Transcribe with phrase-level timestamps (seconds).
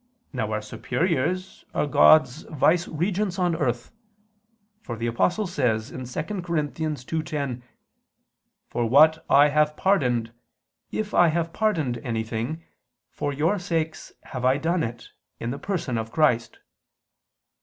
[0.33, 3.91] Now our superiors are God's viceregents on earth;
[4.81, 5.97] for the Apostle says (2
[6.41, 6.55] Cor.
[6.55, 7.61] 2:10):
[8.65, 10.31] "For what I have pardoned,
[10.91, 12.63] if I have pardoned anything,
[13.11, 15.09] for your sakes have I done it
[15.39, 16.57] in the person of Christ."